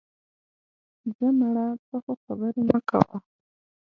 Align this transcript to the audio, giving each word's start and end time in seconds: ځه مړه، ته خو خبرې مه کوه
ځه 1.15 1.27
مړه، 1.37 1.67
ته 1.87 1.95
خو 2.03 2.13
خبرې 2.23 2.61
مه 2.67 2.79
کوه 2.89 3.17